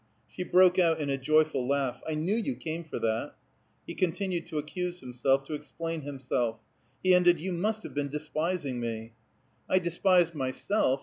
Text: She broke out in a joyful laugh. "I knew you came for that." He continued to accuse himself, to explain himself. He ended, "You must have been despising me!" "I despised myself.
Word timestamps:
She 0.27 0.41
broke 0.41 0.79
out 0.79 0.99
in 0.99 1.11
a 1.11 1.17
joyful 1.19 1.67
laugh. 1.67 2.01
"I 2.07 2.15
knew 2.15 2.33
you 2.35 2.55
came 2.55 2.83
for 2.83 2.97
that." 2.97 3.35
He 3.85 3.93
continued 3.93 4.47
to 4.47 4.57
accuse 4.57 4.99
himself, 4.99 5.43
to 5.43 5.53
explain 5.53 6.01
himself. 6.01 6.57
He 7.03 7.13
ended, 7.13 7.39
"You 7.39 7.53
must 7.53 7.83
have 7.83 7.93
been 7.93 8.09
despising 8.09 8.79
me!" 8.79 9.13
"I 9.69 9.77
despised 9.77 10.33
myself. 10.33 10.99